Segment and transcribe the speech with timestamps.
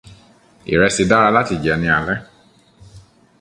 [0.73, 2.17] Ìrẹsì dára láti jẹ ní alẹ́.